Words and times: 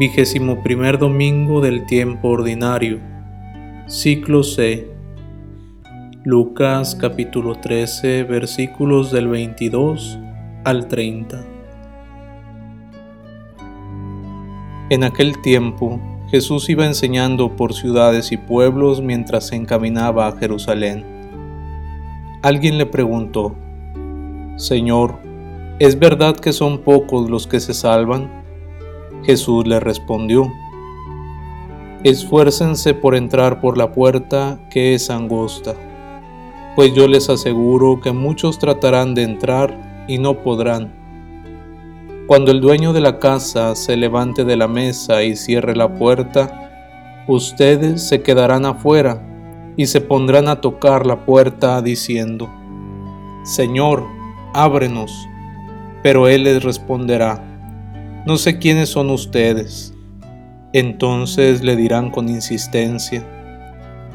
Vigésimo 0.00 0.62
primer 0.62 0.96
domingo 0.96 1.60
del 1.60 1.84
tiempo 1.84 2.28
ordinario. 2.28 3.00
Ciclo 3.86 4.42
C. 4.42 4.88
Lucas 6.24 6.94
capítulo 6.98 7.56
13 7.56 8.22
versículos 8.22 9.12
del 9.12 9.28
22 9.28 10.18
al 10.64 10.88
30. 10.88 11.44
En 14.88 15.04
aquel 15.04 15.38
tiempo 15.42 16.00
Jesús 16.30 16.70
iba 16.70 16.86
enseñando 16.86 17.54
por 17.54 17.74
ciudades 17.74 18.32
y 18.32 18.38
pueblos 18.38 19.02
mientras 19.02 19.48
se 19.48 19.56
encaminaba 19.56 20.28
a 20.28 20.32
Jerusalén. 20.38 21.04
Alguien 22.40 22.78
le 22.78 22.86
preguntó, 22.86 23.54
Señor, 24.56 25.18
¿es 25.78 25.98
verdad 25.98 26.36
que 26.36 26.54
son 26.54 26.78
pocos 26.78 27.28
los 27.28 27.46
que 27.46 27.60
se 27.60 27.74
salvan? 27.74 28.39
Jesús 29.24 29.66
le 29.66 29.80
respondió, 29.80 30.52
Esfuércense 32.02 32.94
por 32.94 33.14
entrar 33.14 33.60
por 33.60 33.76
la 33.76 33.92
puerta 33.92 34.58
que 34.70 34.94
es 34.94 35.10
angosta, 35.10 35.74
pues 36.74 36.94
yo 36.94 37.06
les 37.06 37.28
aseguro 37.28 38.00
que 38.00 38.12
muchos 38.12 38.58
tratarán 38.58 39.14
de 39.14 39.22
entrar 39.24 40.04
y 40.08 40.18
no 40.18 40.42
podrán. 40.42 41.00
Cuando 42.26 42.52
el 42.52 42.60
dueño 42.60 42.92
de 42.92 43.00
la 43.00 43.18
casa 43.18 43.74
se 43.74 43.96
levante 43.96 44.44
de 44.44 44.56
la 44.56 44.68
mesa 44.68 45.22
y 45.24 45.36
cierre 45.36 45.74
la 45.74 45.94
puerta, 45.94 47.24
ustedes 47.26 48.02
se 48.06 48.22
quedarán 48.22 48.64
afuera 48.64 49.20
y 49.76 49.86
se 49.86 50.00
pondrán 50.00 50.48
a 50.48 50.60
tocar 50.60 51.06
la 51.06 51.24
puerta 51.24 51.82
diciendo, 51.82 52.48
Señor, 53.42 54.06
ábrenos. 54.54 55.28
Pero 56.02 56.28
él 56.28 56.44
les 56.44 56.62
responderá, 56.62 57.49
no 58.30 58.36
sé 58.36 58.60
quiénes 58.60 58.90
son 58.90 59.10
ustedes. 59.10 59.92
Entonces 60.72 61.64
le 61.64 61.74
dirán 61.74 62.12
con 62.12 62.28
insistencia, 62.28 63.26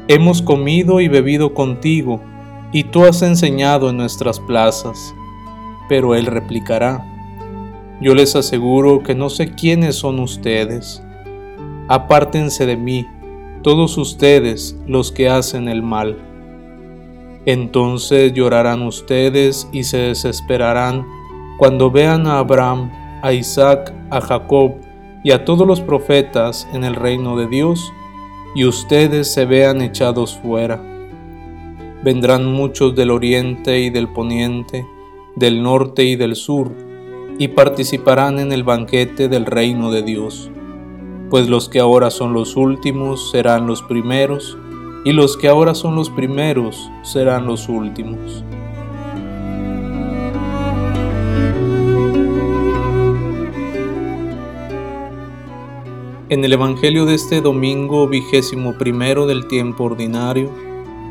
Hemos 0.08 0.40
comido 0.40 1.02
y 1.02 1.08
bebido 1.08 1.52
contigo, 1.52 2.22
y 2.72 2.84
tú 2.84 3.04
has 3.04 3.20
enseñado 3.20 3.90
en 3.90 3.98
nuestras 3.98 4.40
plazas. 4.40 5.14
Pero 5.90 6.14
él 6.14 6.24
replicará, 6.24 7.04
Yo 8.00 8.14
les 8.14 8.34
aseguro 8.36 9.02
que 9.02 9.14
no 9.14 9.28
sé 9.28 9.54
quiénes 9.54 9.96
son 9.96 10.18
ustedes. 10.18 11.02
Apártense 11.86 12.64
de 12.64 12.78
mí, 12.78 13.06
todos 13.60 13.98
ustedes 13.98 14.78
los 14.86 15.12
que 15.12 15.28
hacen 15.28 15.68
el 15.68 15.82
mal. 15.82 16.16
Entonces 17.44 18.32
llorarán 18.32 18.80
ustedes 18.80 19.68
y 19.72 19.84
se 19.84 19.98
desesperarán 19.98 21.04
cuando 21.58 21.90
vean 21.90 22.26
a 22.26 22.38
Abraham 22.38 22.90
a 23.22 23.32
Isaac, 23.32 23.92
a 24.10 24.20
Jacob 24.20 24.76
y 25.24 25.32
a 25.32 25.44
todos 25.44 25.66
los 25.66 25.80
profetas 25.80 26.68
en 26.72 26.84
el 26.84 26.94
reino 26.94 27.36
de 27.36 27.46
Dios, 27.46 27.92
y 28.54 28.64
ustedes 28.64 29.32
se 29.32 29.44
vean 29.44 29.82
echados 29.82 30.38
fuera. 30.42 30.80
Vendrán 32.02 32.46
muchos 32.46 32.94
del 32.94 33.10
oriente 33.10 33.80
y 33.80 33.90
del 33.90 34.08
poniente, 34.08 34.86
del 35.34 35.62
norte 35.62 36.04
y 36.04 36.16
del 36.16 36.36
sur, 36.36 36.72
y 37.38 37.48
participarán 37.48 38.38
en 38.38 38.52
el 38.52 38.64
banquete 38.64 39.28
del 39.28 39.44
reino 39.44 39.90
de 39.90 40.02
Dios. 40.02 40.50
Pues 41.28 41.48
los 41.48 41.68
que 41.68 41.80
ahora 41.80 42.10
son 42.10 42.32
los 42.32 42.56
últimos 42.56 43.30
serán 43.30 43.66
los 43.66 43.82
primeros, 43.82 44.56
y 45.04 45.12
los 45.12 45.36
que 45.36 45.48
ahora 45.48 45.74
son 45.74 45.94
los 45.96 46.10
primeros 46.10 46.90
serán 47.02 47.46
los 47.46 47.68
últimos. 47.68 48.44
En 56.28 56.44
el 56.44 56.52
Evangelio 56.52 57.06
de 57.06 57.14
este 57.14 57.40
domingo 57.40 58.08
vigésimo 58.08 58.76
primero 58.76 59.28
del 59.28 59.46
tiempo 59.46 59.84
ordinario, 59.84 60.50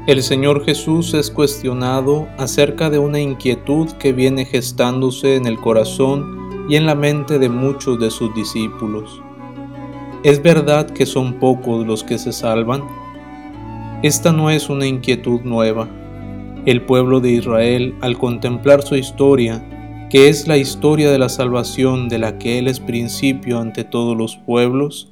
el 0.08 0.22
Señor 0.22 0.66
Jesús 0.66 1.14
es 1.14 1.32
cuestionado 1.32 2.28
acerca 2.38 2.90
de 2.90 3.00
una 3.00 3.22
inquietud 3.22 3.90
que 3.94 4.12
viene 4.12 4.44
gestándose 4.44 5.38
en 5.38 5.46
el 5.46 5.58
corazón 5.58 6.68
y 6.68 6.76
en 6.76 6.86
la 6.86 6.96
mente 6.96 7.40
de 7.40 7.48
muchos 7.48 7.98
de 7.98 8.12
sus 8.12 8.36
discípulos. 8.36 9.22
¿Es 10.24 10.44
verdad 10.44 10.90
que 10.90 11.06
son 11.06 11.36
pocos 11.36 11.88
los 11.88 12.04
que 12.04 12.18
se 12.18 12.34
salvan? 12.34 12.84
Esta 14.04 14.34
no 14.34 14.50
es 14.50 14.68
una 14.68 14.86
inquietud 14.86 15.40
nueva. 15.46 15.88
El 16.66 16.82
pueblo 16.82 17.22
de 17.22 17.32
Israel, 17.32 17.96
al 18.02 18.18
contemplar 18.18 18.82
su 18.82 18.98
historia, 18.98 19.64
que 20.16 20.30
es 20.30 20.48
la 20.48 20.56
historia 20.56 21.12
de 21.12 21.20
la 21.20 21.28
salvación 21.28 22.08
de 22.08 22.20
la 22.20 22.38
que 22.38 22.58
Él 22.58 22.70
es 22.70 22.80
principio 22.80 23.60
ante 23.60 23.84
todos 23.84 24.16
los 24.16 24.38
pueblos, 24.38 25.12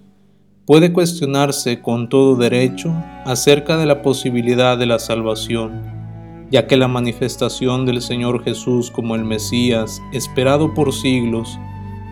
puede 0.65 0.93
cuestionarse 0.93 1.81
con 1.81 2.07
todo 2.07 2.37
derecho 2.37 2.95
acerca 3.25 3.75
de 3.75 3.85
la 3.85 4.01
posibilidad 4.01 4.77
de 4.77 4.85
la 4.85 4.99
salvación, 4.99 6.47
ya 6.49 6.67
que 6.67 6.77
la 6.77 6.87
manifestación 6.87 7.85
del 7.85 8.01
Señor 8.01 8.45
Jesús 8.45 8.91
como 8.91 9.15
el 9.15 9.25
Mesías, 9.25 10.01
esperado 10.13 10.73
por 10.73 10.93
siglos, 10.93 11.59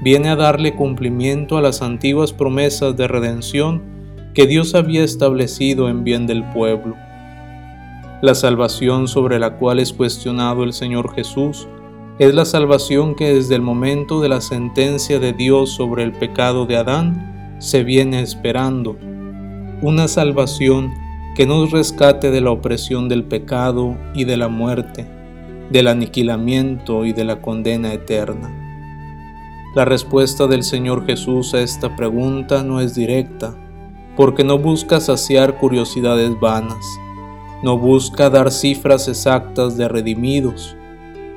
viene 0.04 0.28
a 0.28 0.36
darle 0.36 0.76
cumplimiento 0.76 1.56
a 1.56 1.62
las 1.62 1.82
antiguas 1.82 2.34
promesas 2.34 2.98
de 2.98 3.08
redención 3.08 3.82
que 4.34 4.48
Dios 4.48 4.76
había 4.76 5.06
establecido 5.06 5.88
en 5.88 6.04
bien 6.04 6.28
del 6.28 6.44
pueblo. 6.50 6.98
La 8.22 8.36
salvación 8.36 9.08
sobre 9.08 9.40
la 9.40 9.56
cual 9.56 9.80
es 9.80 9.94
cuestionado 9.94 10.66
el 10.66 10.74
Señor 10.74 11.16
Jesús 11.16 11.70
es 12.22 12.36
la 12.36 12.46
salvación 12.46 13.16
que 13.16 13.34
desde 13.34 13.56
el 13.56 13.64
momento 13.64 14.22
de 14.22 14.30
la 14.30 14.42
sentencia 14.42 15.18
de 15.18 15.34
Dios 15.34 15.72
sobre 15.72 16.04
el 16.04 16.12
pecado 16.12 16.68
de 16.68 16.78
Adán 16.78 17.56
se 17.58 17.84
viene 17.84 18.22
esperando. 18.22 18.96
Una 19.82 20.08
salvación 20.08 20.94
que 21.36 21.48
nos 21.48 21.72
rescate 21.72 22.30
de 22.30 22.40
la 22.40 22.52
opresión 22.52 23.10
del 23.10 23.24
pecado 23.24 23.98
y 24.14 24.26
de 24.26 24.38
la 24.38 24.50
muerte, 24.50 25.08
del 25.72 25.88
aniquilamiento 25.88 27.06
y 27.06 27.14
de 27.14 27.24
la 27.24 27.42
condena 27.42 27.92
eterna. 27.92 28.56
La 29.74 29.86
respuesta 29.86 30.46
del 30.46 30.62
Señor 30.62 31.08
Jesús 31.08 31.56
a 31.56 31.62
esta 31.62 31.96
pregunta 31.96 32.62
no 32.62 32.82
es 32.82 32.94
directa, 32.94 33.56
porque 34.16 34.44
no 34.44 34.60
busca 34.60 35.00
saciar 35.00 35.58
curiosidades 35.58 36.40
vanas, 36.40 36.86
no 37.64 37.80
busca 37.80 38.30
dar 38.30 38.52
cifras 38.52 39.08
exactas 39.08 39.76
de 39.76 39.88
redimidos, 39.88 40.78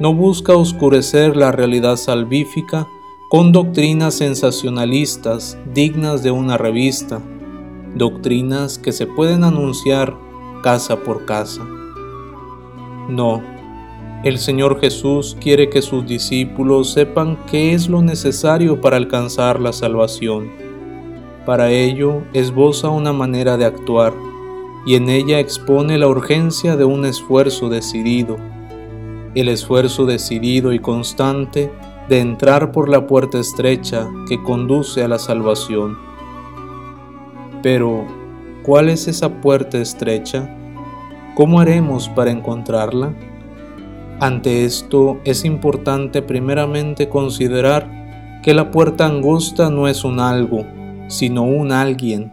no 0.00 0.12
busca 0.12 0.54
oscurecer 0.54 1.36
la 1.36 1.52
realidad 1.52 1.96
salvífica 1.96 2.88
con 3.28 3.52
doctrinas 3.52 4.14
sensacionalistas 4.14 5.56
dignas 5.72 6.22
de 6.22 6.30
una 6.30 6.58
revista, 6.58 7.20
doctrinas 7.94 8.78
que 8.78 8.92
se 8.92 9.06
pueden 9.06 9.44
anunciar 9.44 10.16
casa 10.62 10.96
por 10.96 11.24
casa. 11.26 11.64
No, 13.08 13.42
el 14.24 14.38
Señor 14.38 14.80
Jesús 14.80 15.36
quiere 15.40 15.70
que 15.70 15.82
sus 15.82 16.06
discípulos 16.06 16.92
sepan 16.92 17.38
qué 17.48 17.72
es 17.72 17.88
lo 17.88 18.02
necesario 18.02 18.80
para 18.80 18.96
alcanzar 18.96 19.60
la 19.60 19.72
salvación. 19.72 20.50
Para 21.46 21.70
ello 21.70 22.22
esboza 22.32 22.88
una 22.88 23.12
manera 23.12 23.56
de 23.56 23.66
actuar 23.66 24.12
y 24.86 24.96
en 24.96 25.08
ella 25.08 25.38
expone 25.38 25.98
la 25.98 26.08
urgencia 26.08 26.76
de 26.76 26.84
un 26.84 27.04
esfuerzo 27.04 27.68
decidido 27.68 28.38
el 29.40 29.48
esfuerzo 29.48 30.06
decidido 30.06 30.72
y 30.72 30.78
constante 30.78 31.70
de 32.08 32.20
entrar 32.20 32.72
por 32.72 32.88
la 32.88 33.06
puerta 33.06 33.38
estrecha 33.38 34.08
que 34.28 34.42
conduce 34.42 35.02
a 35.02 35.08
la 35.08 35.18
salvación. 35.18 35.96
Pero, 37.62 38.06
¿cuál 38.62 38.90
es 38.90 39.08
esa 39.08 39.40
puerta 39.40 39.78
estrecha? 39.78 40.54
¿Cómo 41.34 41.60
haremos 41.60 42.08
para 42.10 42.30
encontrarla? 42.30 43.14
Ante 44.20 44.64
esto 44.64 45.20
es 45.24 45.44
importante 45.44 46.22
primeramente 46.22 47.08
considerar 47.08 48.40
que 48.42 48.54
la 48.54 48.70
puerta 48.70 49.06
angosta 49.06 49.70
no 49.70 49.88
es 49.88 50.04
un 50.04 50.20
algo, 50.20 50.64
sino 51.08 51.42
un 51.42 51.72
alguien. 51.72 52.32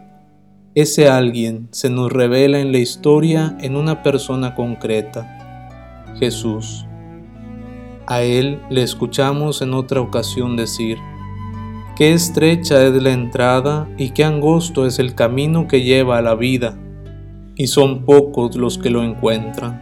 Ese 0.74 1.08
alguien 1.08 1.68
se 1.72 1.90
nos 1.90 2.12
revela 2.12 2.60
en 2.60 2.70
la 2.70 2.78
historia 2.78 3.56
en 3.60 3.76
una 3.76 4.02
persona 4.02 4.54
concreta, 4.54 6.14
Jesús. 6.18 6.86
A 8.06 8.22
él 8.22 8.60
le 8.68 8.82
escuchamos 8.82 9.62
en 9.62 9.74
otra 9.74 10.00
ocasión 10.00 10.56
decir, 10.56 10.98
Qué 11.96 12.12
estrecha 12.12 12.84
es 12.84 13.02
la 13.02 13.12
entrada 13.12 13.88
y 13.98 14.10
qué 14.10 14.24
angosto 14.24 14.86
es 14.86 14.98
el 14.98 15.14
camino 15.14 15.68
que 15.68 15.82
lleva 15.82 16.18
a 16.18 16.22
la 16.22 16.34
vida, 16.34 16.78
y 17.54 17.66
son 17.66 18.04
pocos 18.04 18.56
los 18.56 18.78
que 18.78 18.90
lo 18.90 19.02
encuentran. 19.02 19.80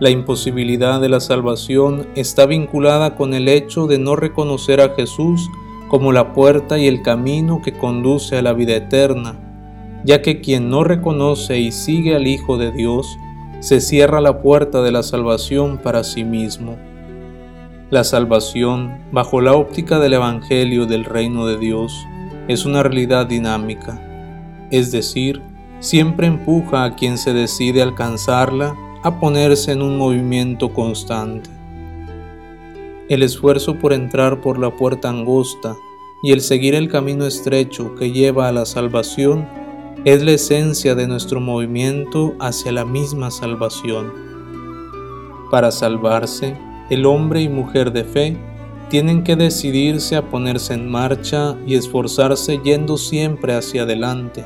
La 0.00 0.10
imposibilidad 0.10 1.00
de 1.00 1.08
la 1.08 1.20
salvación 1.20 2.08
está 2.16 2.46
vinculada 2.46 3.14
con 3.14 3.34
el 3.34 3.46
hecho 3.46 3.86
de 3.86 3.98
no 3.98 4.16
reconocer 4.16 4.80
a 4.80 4.94
Jesús 4.96 5.48
como 5.88 6.12
la 6.12 6.32
puerta 6.32 6.78
y 6.78 6.88
el 6.88 7.02
camino 7.02 7.62
que 7.62 7.72
conduce 7.72 8.36
a 8.36 8.42
la 8.42 8.52
vida 8.54 8.74
eterna, 8.74 9.38
ya 10.04 10.22
que 10.22 10.40
quien 10.40 10.70
no 10.70 10.82
reconoce 10.82 11.58
y 11.60 11.70
sigue 11.70 12.16
al 12.16 12.26
Hijo 12.26 12.58
de 12.58 12.72
Dios 12.72 13.16
se 13.64 13.80
cierra 13.80 14.20
la 14.20 14.42
puerta 14.42 14.82
de 14.82 14.92
la 14.92 15.02
salvación 15.02 15.78
para 15.78 16.04
sí 16.04 16.22
mismo. 16.22 16.76
La 17.88 18.04
salvación, 18.04 18.98
bajo 19.10 19.40
la 19.40 19.54
óptica 19.54 19.98
del 19.98 20.12
Evangelio 20.12 20.84
del 20.84 21.06
reino 21.06 21.46
de 21.46 21.56
Dios, 21.56 22.06
es 22.46 22.66
una 22.66 22.82
realidad 22.82 23.24
dinámica, 23.24 23.98
es 24.70 24.92
decir, 24.92 25.40
siempre 25.80 26.26
empuja 26.26 26.84
a 26.84 26.94
quien 26.94 27.16
se 27.16 27.32
decide 27.32 27.80
alcanzarla 27.80 28.76
a 29.02 29.18
ponerse 29.18 29.72
en 29.72 29.80
un 29.80 29.96
movimiento 29.96 30.74
constante. 30.74 31.48
El 33.08 33.22
esfuerzo 33.22 33.78
por 33.78 33.94
entrar 33.94 34.42
por 34.42 34.58
la 34.58 34.76
puerta 34.76 35.08
angosta 35.08 35.74
y 36.22 36.32
el 36.32 36.42
seguir 36.42 36.74
el 36.74 36.90
camino 36.90 37.24
estrecho 37.24 37.94
que 37.94 38.12
lleva 38.12 38.46
a 38.46 38.52
la 38.52 38.66
salvación 38.66 39.48
es 40.04 40.22
la 40.22 40.32
esencia 40.32 40.94
de 40.94 41.06
nuestro 41.06 41.40
movimiento 41.40 42.34
hacia 42.38 42.72
la 42.72 42.84
misma 42.84 43.30
salvación. 43.30 44.12
Para 45.50 45.70
salvarse, 45.70 46.58
el 46.90 47.06
hombre 47.06 47.40
y 47.40 47.48
mujer 47.48 47.90
de 47.90 48.04
fe 48.04 48.36
tienen 48.90 49.24
que 49.24 49.34
decidirse 49.34 50.16
a 50.16 50.28
ponerse 50.28 50.74
en 50.74 50.90
marcha 50.90 51.56
y 51.66 51.76
esforzarse 51.76 52.60
yendo 52.62 52.98
siempre 52.98 53.54
hacia 53.54 53.84
adelante. 53.84 54.44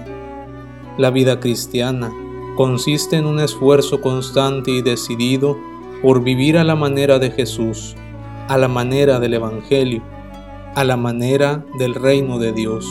La 0.96 1.10
vida 1.10 1.40
cristiana 1.40 2.12
consiste 2.56 3.16
en 3.16 3.26
un 3.26 3.40
esfuerzo 3.40 4.00
constante 4.00 4.70
y 4.70 4.82
decidido 4.82 5.58
por 6.02 6.22
vivir 6.22 6.56
a 6.56 6.62
la 6.62 6.76
manera 6.76 7.18
de 7.18 7.32
Jesús, 7.32 7.96
a 8.46 8.56
la 8.58 8.68
manera 8.68 9.18
del 9.18 9.34
Evangelio, 9.34 10.02
a 10.76 10.84
la 10.84 10.96
manera 10.96 11.64
del 11.78 11.94
reino 11.94 12.38
de 12.38 12.52
Dios. 12.52 12.86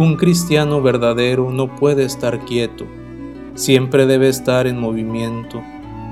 Un 0.00 0.16
cristiano 0.16 0.80
verdadero 0.80 1.50
no 1.52 1.76
puede 1.76 2.04
estar 2.04 2.46
quieto, 2.46 2.86
siempre 3.52 4.06
debe 4.06 4.30
estar 4.30 4.66
en 4.66 4.80
movimiento, 4.80 5.62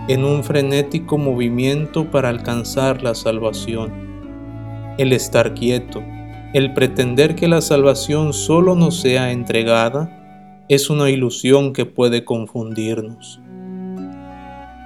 en 0.09 0.27
un 0.27 0.45
frenético 0.45 1.17
movimiento 1.17 2.11
para 2.11 2.29
alcanzar 2.29 3.03
la 3.03 3.15
salvación. 3.15 3.91
El 4.99 5.15
estar 5.15 5.55
quieto, 5.55 6.03
el 6.53 6.75
pretender 6.75 7.35
que 7.35 7.49
la 7.49 7.63
salvación 7.63 8.35
solo 8.35 8.75
nos 8.75 9.01
sea 9.01 9.33
entregada, 9.33 10.67
es 10.69 10.91
una 10.91 11.09
ilusión 11.09 11.73
que 11.73 11.87
puede 11.87 12.27
confundirnos. 12.27 13.41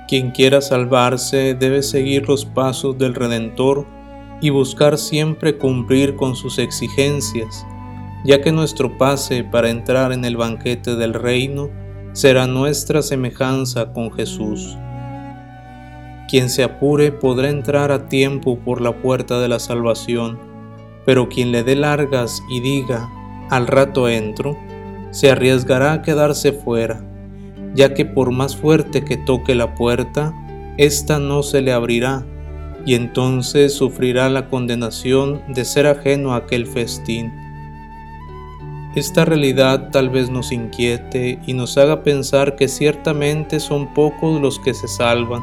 Quien 0.07 0.31
quiera 0.31 0.61
salvarse 0.61 1.57
debe 1.59 1.83
seguir 1.83 2.29
los 2.29 2.45
pasos 2.45 2.97
del 2.99 3.17
Redentor 3.17 3.85
y 4.41 4.51
buscar 4.51 4.97
siempre 4.97 5.59
cumplir 5.59 6.15
con 6.15 6.37
sus 6.37 6.61
exigencias, 6.61 7.67
ya 8.25 8.41
que 8.41 8.53
nuestro 8.53 8.97
pase 8.99 9.45
para 9.45 9.71
entrar 9.71 10.13
en 10.13 10.25
el 10.25 10.37
banquete 10.37 10.97
del 10.97 11.15
reino 11.15 11.71
será 12.13 12.47
nuestra 12.47 13.03
semejanza 13.03 13.93
con 13.93 14.13
Jesús. 14.13 14.77
Quien 16.29 16.49
se 16.49 16.63
apure 16.63 17.13
podrá 17.13 17.51
entrar 17.51 17.91
a 17.93 18.09
tiempo 18.09 18.59
por 18.59 18.81
la 18.81 19.03
puerta 19.03 19.41
de 19.41 19.49
la 19.49 19.59
salvación, 19.59 20.39
pero 21.05 21.29
quien 21.29 21.53
le 21.53 21.63
dé 21.63 21.75
largas 21.75 22.43
y 22.51 22.61
diga, 22.61 23.11
al 23.51 23.67
rato 23.67 24.09
entro, 24.09 24.57
se 25.11 25.31
arriesgará 25.31 25.93
a 25.93 26.03
quedarse 26.03 26.53
fuera, 26.53 27.05
ya 27.75 27.93
que 27.93 28.05
por 28.05 28.31
más 28.31 28.57
fuerte 28.57 29.05
que 29.05 29.17
toque 29.17 29.55
la 29.55 29.75
puerta, 29.75 30.33
ésta 30.79 31.19
no 31.19 31.43
se 31.43 31.61
le 31.61 31.73
abrirá, 31.73 32.25
y 32.87 32.95
entonces 32.95 33.75
sufrirá 33.75 34.29
la 34.29 34.49
condenación 34.49 35.43
de 35.49 35.65
ser 35.65 35.87
ajeno 35.87 36.33
a 36.33 36.39
aquel 36.39 36.67
festín. 36.67 37.42
Esta 38.95 39.25
realidad 39.25 39.89
tal 39.91 40.11
vez 40.11 40.29
nos 40.29 40.53
inquiete 40.53 41.39
y 41.47 41.55
nos 41.55 41.79
haga 41.79 42.03
pensar 42.03 42.57
que 42.57 42.69
ciertamente 42.69 43.59
son 43.59 43.95
pocos 43.95 44.39
los 44.39 44.59
que 44.59 44.75
se 44.75 44.87
salvan. 44.87 45.43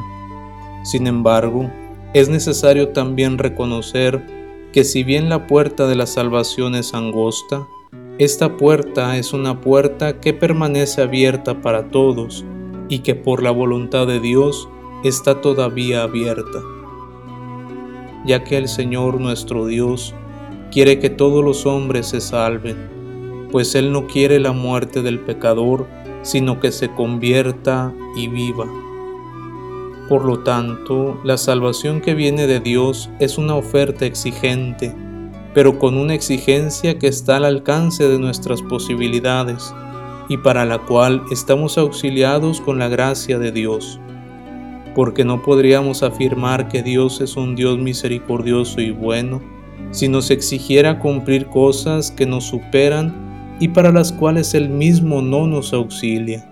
Sin 0.84 1.08
embargo, 1.08 1.68
es 2.14 2.28
necesario 2.28 2.90
también 2.90 3.38
reconocer 3.38 4.24
que 4.72 4.84
si 4.84 5.02
bien 5.02 5.28
la 5.28 5.48
puerta 5.48 5.88
de 5.88 5.96
la 5.96 6.06
salvación 6.06 6.76
es 6.76 6.94
angosta, 6.94 7.66
esta 8.18 8.56
puerta 8.56 9.16
es 9.16 9.32
una 9.32 9.60
puerta 9.60 10.20
que 10.20 10.32
permanece 10.32 11.02
abierta 11.02 11.60
para 11.60 11.88
todos 11.88 12.44
y 12.88 13.00
que 13.00 13.16
por 13.16 13.42
la 13.42 13.50
voluntad 13.50 14.06
de 14.06 14.20
Dios 14.20 14.68
está 15.02 15.40
todavía 15.40 16.02
abierta, 16.02 16.60
ya 18.26 18.44
que 18.44 18.58
el 18.58 18.68
Señor 18.68 19.20
nuestro 19.20 19.66
Dios 19.66 20.14
quiere 20.70 21.00
que 21.00 21.10
todos 21.10 21.42
los 21.44 21.66
hombres 21.66 22.06
se 22.06 22.20
salven, 22.20 22.99
pues 23.50 23.74
Él 23.74 23.92
no 23.92 24.06
quiere 24.06 24.40
la 24.40 24.52
muerte 24.52 25.02
del 25.02 25.20
pecador, 25.20 25.86
sino 26.22 26.60
que 26.60 26.72
se 26.72 26.90
convierta 26.90 27.92
y 28.16 28.28
viva. 28.28 28.66
Por 30.08 30.24
lo 30.24 30.40
tanto, 30.40 31.20
la 31.24 31.36
salvación 31.36 32.00
que 32.00 32.14
viene 32.14 32.46
de 32.46 32.60
Dios 32.60 33.10
es 33.20 33.38
una 33.38 33.54
oferta 33.54 34.06
exigente, 34.06 34.94
pero 35.54 35.78
con 35.78 35.96
una 35.96 36.14
exigencia 36.14 36.98
que 36.98 37.06
está 37.06 37.36
al 37.36 37.44
alcance 37.44 38.08
de 38.08 38.18
nuestras 38.18 38.60
posibilidades 38.62 39.74
y 40.28 40.36
para 40.36 40.64
la 40.64 40.78
cual 40.78 41.22
estamos 41.30 41.78
auxiliados 41.78 42.60
con 42.60 42.78
la 42.78 42.88
gracia 42.88 43.38
de 43.38 43.52
Dios. 43.52 44.00
Porque 44.94 45.24
no 45.24 45.42
podríamos 45.42 46.02
afirmar 46.02 46.68
que 46.68 46.82
Dios 46.82 47.20
es 47.20 47.36
un 47.36 47.54
Dios 47.54 47.78
misericordioso 47.78 48.80
y 48.80 48.90
bueno 48.90 49.40
si 49.90 50.08
nos 50.08 50.30
exigiera 50.30 51.00
cumplir 51.00 51.46
cosas 51.46 52.10
que 52.12 52.26
nos 52.26 52.44
superan 52.44 53.29
y 53.60 53.68
para 53.68 53.92
las 53.92 54.10
cuales 54.10 54.54
Él 54.54 54.70
mismo 54.70 55.20
no 55.20 55.46
nos 55.46 55.74
auxilia. 55.74 56.46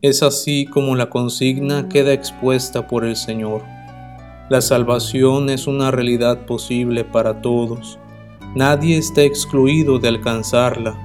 Es 0.00 0.22
así 0.22 0.66
como 0.66 0.94
la 0.94 1.10
consigna 1.10 1.88
queda 1.88 2.12
expuesta 2.12 2.86
por 2.86 3.04
el 3.04 3.16
Señor. 3.16 3.62
La 4.48 4.60
salvación 4.60 5.50
es 5.50 5.66
una 5.66 5.90
realidad 5.90 6.46
posible 6.46 7.04
para 7.04 7.42
todos. 7.42 7.98
Nadie 8.54 8.96
está 8.96 9.22
excluido 9.22 9.98
de 9.98 10.08
alcanzarla. 10.08 10.96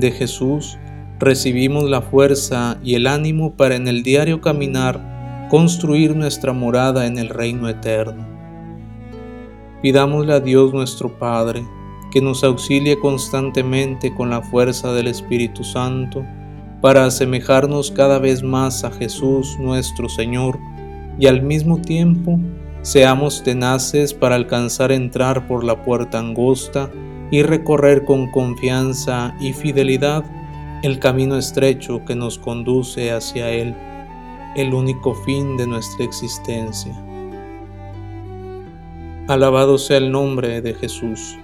De 0.00 0.10
Jesús 0.10 0.76
recibimos 1.20 1.84
la 1.84 2.02
fuerza 2.02 2.78
y 2.82 2.96
el 2.96 3.06
ánimo 3.06 3.56
para 3.56 3.76
en 3.76 3.86
el 3.86 4.02
diario 4.02 4.40
caminar 4.40 5.46
construir 5.48 6.16
nuestra 6.16 6.52
morada 6.52 7.06
en 7.06 7.18
el 7.18 7.28
reino 7.28 7.68
eterno. 7.68 8.26
Pidámosle 9.80 10.32
a 10.32 10.40
Dios 10.40 10.72
nuestro 10.72 11.16
Padre 11.16 11.64
que 12.14 12.20
nos 12.20 12.44
auxilie 12.44 12.96
constantemente 13.00 14.14
con 14.14 14.30
la 14.30 14.40
fuerza 14.40 14.92
del 14.92 15.08
Espíritu 15.08 15.64
Santo 15.64 16.24
para 16.80 17.06
asemejarnos 17.06 17.90
cada 17.90 18.20
vez 18.20 18.44
más 18.44 18.84
a 18.84 18.92
Jesús 18.92 19.58
nuestro 19.58 20.08
Señor 20.08 20.60
y 21.18 21.26
al 21.26 21.42
mismo 21.42 21.80
tiempo 21.80 22.38
seamos 22.82 23.42
tenaces 23.42 24.14
para 24.14 24.36
alcanzar 24.36 24.92
entrar 24.92 25.48
por 25.48 25.64
la 25.64 25.82
puerta 25.82 26.20
angosta 26.20 26.88
y 27.32 27.42
recorrer 27.42 28.04
con 28.04 28.30
confianza 28.30 29.34
y 29.40 29.52
fidelidad 29.52 30.24
el 30.84 31.00
camino 31.00 31.36
estrecho 31.36 32.04
que 32.04 32.14
nos 32.14 32.38
conduce 32.38 33.10
hacia 33.10 33.50
Él, 33.50 33.74
el 34.54 34.72
único 34.72 35.14
fin 35.14 35.56
de 35.56 35.66
nuestra 35.66 36.04
existencia. 36.04 36.94
Alabado 39.26 39.78
sea 39.78 39.96
el 39.96 40.12
nombre 40.12 40.62
de 40.62 40.74
Jesús. 40.74 41.38